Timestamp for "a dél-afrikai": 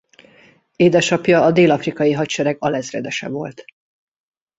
1.43-2.11